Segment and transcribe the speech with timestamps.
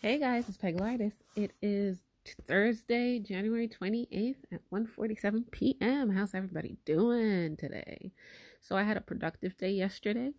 [0.00, 1.24] Hey guys, it's Peglartist.
[1.34, 1.98] It is
[2.46, 6.10] Thursday, January 28th at 1:47 p.m.
[6.10, 8.12] How's everybody doing today?
[8.60, 10.30] So I had a productive day yesterday.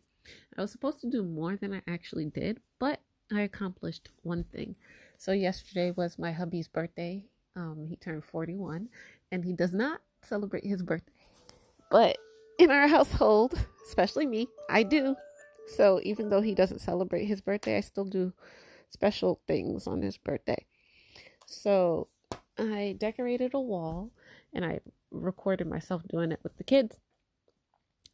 [0.58, 3.02] I was supposed to do more than I actually did, but
[3.34, 4.78] I accomplished one thing.
[5.18, 7.26] So yesterday was my hubby's birthday.
[7.58, 8.88] Um, he turned 41
[9.34, 11.12] and he does not celebrate his birthday.
[11.92, 12.18] But
[12.60, 13.56] in our household,
[13.86, 15.18] especially me, I do.
[15.76, 18.32] So even though he doesn't celebrate his birthday, I still do
[18.90, 20.66] special things on his birthday.
[21.46, 22.08] So
[22.58, 24.12] I decorated a wall
[24.54, 24.80] and I
[25.12, 26.98] recorded myself doing it with the kids.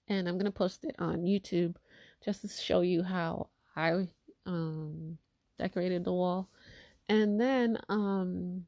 [0.08, 1.76] And I'm going to post it on YouTube
[2.24, 4.08] just to show you how I
[4.46, 5.18] um,
[5.58, 6.50] decorated the wall.
[7.10, 8.66] And then um,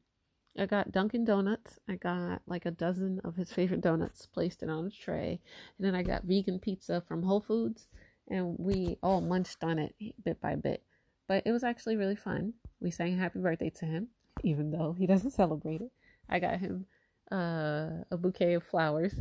[0.58, 1.78] I got Dunkin' Donuts.
[1.88, 5.40] I got like a dozen of his favorite donuts, placed it on a tray.
[5.78, 7.86] And then I got vegan pizza from Whole Foods.
[8.28, 9.94] And we all munched on it
[10.24, 10.82] bit by bit.
[11.28, 12.54] But it was actually really fun.
[12.80, 14.08] We sang happy birthday to him,
[14.42, 15.92] even though he doesn't celebrate it.
[16.28, 16.86] I got him
[17.30, 19.14] uh, a bouquet of flowers.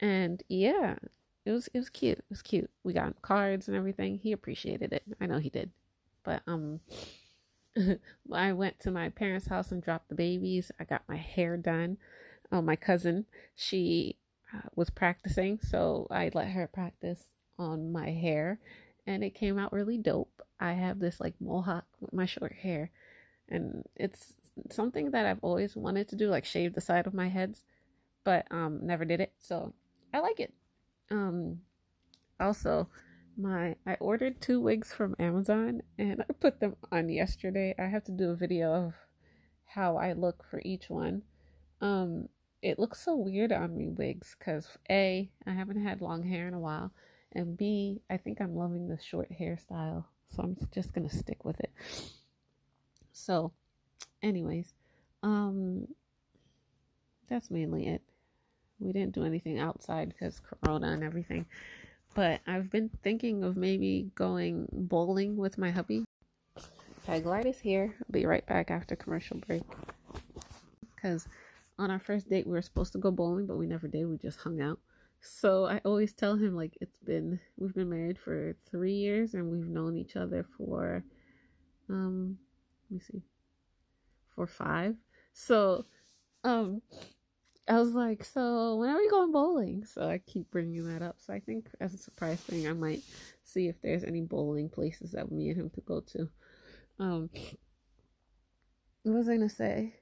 [0.00, 0.96] And yeah,
[1.44, 2.18] it was it was cute.
[2.18, 2.70] It was cute.
[2.84, 4.18] We got him cards and everything.
[4.18, 5.02] He appreciated it.
[5.20, 5.70] I know he did.
[6.22, 6.80] But um
[8.32, 10.70] I went to my parents' house and dropped the babies.
[10.78, 11.98] I got my hair done.
[12.52, 14.16] Oh, my cousin, she
[14.54, 17.24] uh, was practicing, so I let her practice
[17.58, 18.60] on my hair
[19.06, 20.42] and it came out really dope.
[20.58, 22.90] I have this like mohawk with my short hair
[23.48, 24.34] and it's
[24.70, 27.62] something that I've always wanted to do like shave the side of my heads,
[28.24, 29.32] but um never did it.
[29.38, 29.74] So,
[30.12, 30.52] I like it.
[31.10, 31.60] Um
[32.40, 32.88] also
[33.36, 37.74] my I ordered two wigs from Amazon and I put them on yesterday.
[37.78, 38.94] I have to do a video of
[39.66, 41.22] how I look for each one.
[41.80, 42.28] Um
[42.62, 46.54] it looks so weird on me wigs cuz A, I haven't had long hair in
[46.54, 46.92] a while
[47.32, 50.04] and B, I think I'm loving the short hairstyle.
[50.34, 51.70] So I'm just going to stick with it.
[53.12, 53.52] So,
[54.22, 54.72] anyways,
[55.22, 55.88] um
[57.28, 58.02] that's mainly it.
[58.78, 61.46] We didn't do anything outside because corona and everything.
[62.14, 66.04] But I've been thinking of maybe going bowling with my hubby.
[67.06, 67.94] Peglartist here.
[68.00, 69.62] I'll be right back after commercial break.
[70.94, 71.26] Because
[71.78, 74.06] on our first date, we were supposed to go bowling, but we never did.
[74.06, 74.78] We just hung out.
[75.20, 79.50] So I always tell him, like, it's been, we've been married for three years and
[79.50, 81.04] we've known each other for,
[81.88, 82.38] um,
[82.90, 83.22] let me see,
[84.34, 84.94] for five.
[85.32, 85.86] So,
[86.44, 86.80] um,
[87.68, 89.84] I was like, so when are we going bowling?
[89.84, 91.16] So I keep bringing that up.
[91.18, 93.02] So I think as a surprise thing, I might
[93.42, 96.28] see if there's any bowling places that me and him could go to.
[97.00, 97.28] Um,
[99.02, 99.96] what was I gonna say?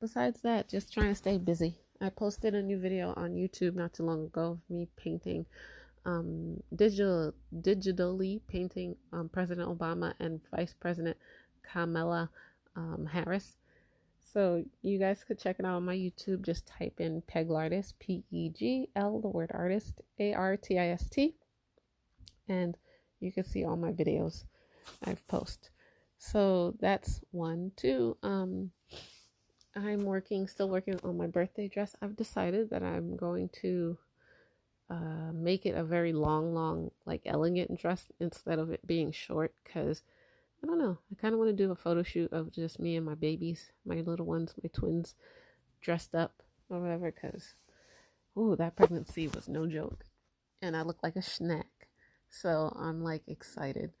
[0.00, 1.78] Besides that, just trying to stay busy.
[2.00, 5.46] I posted a new video on YouTube not too long ago of me painting,
[6.04, 11.16] um, digital digitally painting um, President Obama and Vice President
[11.62, 12.30] Kamala
[12.76, 13.56] um, Harris
[14.32, 16.44] so you guys could check it out on my YouTube.
[16.44, 20.88] Just type in Peglartist, P E G L, the word artist, A R T I
[20.88, 21.36] S T,
[22.48, 22.76] and
[23.20, 24.44] you can see all my videos
[25.04, 25.70] I've posted.
[26.18, 27.72] So that's one.
[27.76, 28.72] Two, um,
[29.76, 31.94] I'm working, still working on my birthday dress.
[32.00, 33.98] I've decided that I'm going to
[34.88, 39.52] uh, make it a very long, long, like elegant dress instead of it being short
[39.62, 40.02] because
[40.62, 40.98] I don't know.
[41.12, 43.70] I kind of want to do a photo shoot of just me and my babies,
[43.84, 45.14] my little ones, my twins,
[45.82, 47.12] dressed up or whatever.
[47.12, 47.52] Because,
[48.38, 50.04] ooh, that pregnancy was no joke,
[50.62, 51.88] and I look like a snack.
[52.30, 53.92] So I'm like excited.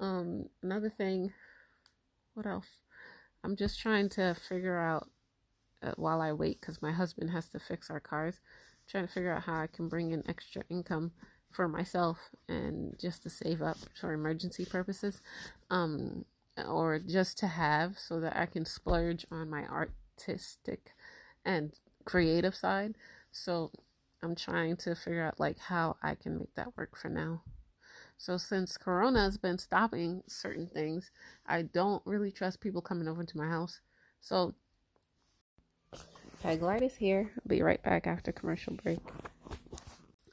[0.00, 1.32] Um, another thing,
[2.34, 2.68] what else?
[3.44, 5.08] I'm just trying to figure out
[5.96, 8.40] while I wait because my husband has to fix our cars.
[8.40, 11.12] I'm trying to figure out how I can bring in extra income
[11.50, 15.20] for myself and just to save up for emergency purposes
[15.70, 16.24] um
[16.68, 20.94] or just to have so that I can splurge on my artistic
[21.44, 21.72] and
[22.04, 22.96] creative side
[23.30, 23.70] so
[24.22, 27.42] I'm trying to figure out like how I can make that work for now
[28.16, 31.10] so since corona has been stopping certain things
[31.46, 33.80] I don't really trust people coming over to my house
[34.20, 34.54] so
[36.42, 37.30] Peglartist here.
[37.36, 39.00] I'll be right back after commercial break.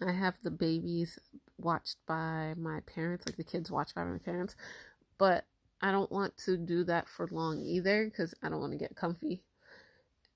[0.05, 1.17] I have the babies
[1.57, 4.55] watched by my parents, like the kids watched by my parents,
[5.17, 5.45] but
[5.81, 8.95] I don't want to do that for long either because I don't want to get
[8.95, 9.41] comfy.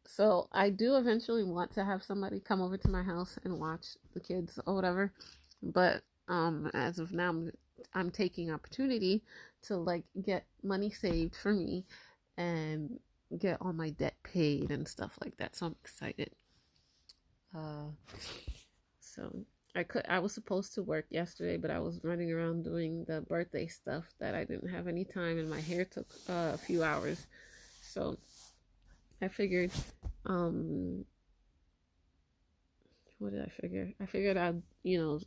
[0.08, 3.86] So I do eventually want to have somebody come over to my house and watch
[4.14, 5.14] the kids or whatever,
[5.62, 7.52] but um, as of now, I'm,
[7.94, 9.24] I'm taking opportunity
[9.64, 11.86] to like get money saved for me
[12.38, 13.00] and
[13.38, 15.56] get all my debt paid and stuff like that.
[15.56, 16.32] So I'm excited.
[17.56, 17.92] Uh,
[19.00, 19.46] so
[19.76, 23.22] I could I was supposed to work yesterday, but I was running around doing the
[23.22, 26.84] birthday stuff that I didn't have any time, and my hair took uh, a few
[26.84, 27.26] hours.
[27.82, 28.18] So
[29.22, 29.72] I figured,
[30.26, 31.06] um,
[33.20, 33.92] what did I figure?
[34.02, 35.20] I figured I'd you know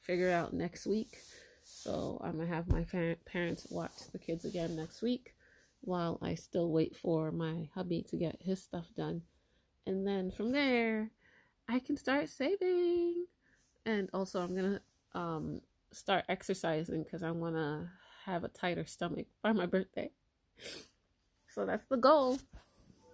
[0.00, 1.18] figure out next week.
[1.62, 2.84] So I'm gonna have my
[3.26, 5.34] parents watch the kids again next week,
[5.80, 9.22] while I still wait for my hubby to get his stuff done,
[9.86, 11.10] and then from there,
[11.68, 13.26] I can start saving
[13.86, 14.80] and also I'm gonna
[15.14, 15.60] um
[15.92, 17.88] start exercising because I want to
[18.24, 20.10] have a tighter stomach by my birthday.
[21.52, 22.38] So that's the goal.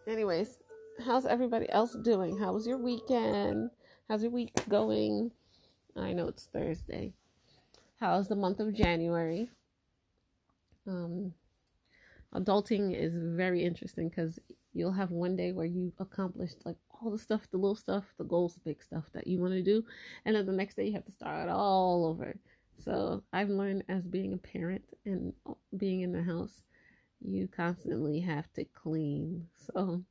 [0.06, 0.58] Anyways,
[1.06, 2.36] how's everybody else doing?
[2.36, 3.70] How was your weekend?
[4.10, 5.32] How's your week going?
[5.96, 7.14] I know it's Thursday.
[7.98, 9.48] How's the month of January?
[10.86, 11.32] Um,
[12.34, 14.38] adulting is very interesting because
[14.72, 18.24] you'll have one day where you accomplished like all the stuff, the little stuff, the
[18.24, 19.84] goals, the big stuff that you want to do.
[20.24, 22.36] And then the next day you have to start all over.
[22.84, 26.62] So I've learned as being a parent and uh, being in the house,
[27.20, 29.46] you constantly have to clean.
[29.74, 30.02] So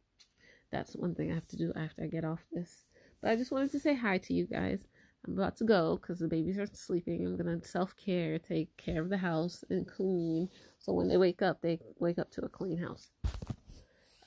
[0.71, 2.85] that's one thing I have to do after I get off this.
[3.21, 4.85] But I just wanted to say hi to you guys.
[5.27, 7.25] I'm about to go because the babies are sleeping.
[7.25, 10.49] I'm to self care, take care of the house, and clean.
[10.79, 13.09] So when they wake up, they wake up to a clean house.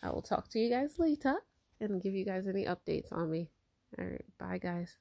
[0.03, 1.37] I will talk to you guys later
[1.81, 3.49] and give you guys any updates on me.
[3.99, 4.97] All right, bye, guys.